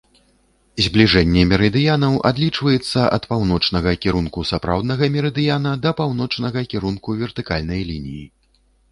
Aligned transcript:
Збліжэнне 0.83 1.41
мерыдыянаў 1.49 2.13
адлічваецца 2.29 3.01
ад 3.17 3.27
паўночнага 3.33 3.93
кірунку 4.05 4.39
сапраўднага 4.51 5.09
мерыдыяна 5.17 5.73
да 5.83 5.91
паўночнага 5.99 6.59
кірунку 6.73 7.09
вертыкальнай 7.21 7.85
лініі. 7.91 8.25